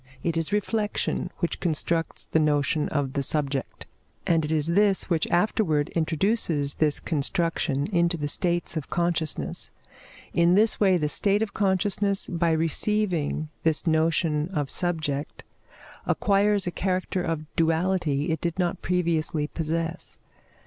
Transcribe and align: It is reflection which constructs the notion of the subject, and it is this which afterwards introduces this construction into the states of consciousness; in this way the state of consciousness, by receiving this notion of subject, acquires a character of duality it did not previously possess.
It 0.23 0.35
is 0.35 0.51
reflection 0.51 1.29
which 1.41 1.59
constructs 1.59 2.25
the 2.25 2.39
notion 2.39 2.89
of 2.89 3.13
the 3.13 3.21
subject, 3.21 3.85
and 4.25 4.43
it 4.43 4.51
is 4.51 4.65
this 4.65 5.11
which 5.11 5.27
afterwards 5.27 5.91
introduces 5.91 6.73
this 6.73 6.99
construction 6.99 7.85
into 7.85 8.17
the 8.17 8.27
states 8.27 8.75
of 8.75 8.89
consciousness; 8.89 9.69
in 10.33 10.55
this 10.55 10.79
way 10.79 10.97
the 10.97 11.07
state 11.07 11.43
of 11.43 11.53
consciousness, 11.53 12.27
by 12.29 12.49
receiving 12.49 13.49
this 13.61 13.85
notion 13.85 14.49
of 14.55 14.71
subject, 14.71 15.43
acquires 16.07 16.65
a 16.65 16.71
character 16.71 17.21
of 17.21 17.45
duality 17.55 18.31
it 18.31 18.41
did 18.41 18.57
not 18.57 18.81
previously 18.81 19.45
possess. 19.49 20.17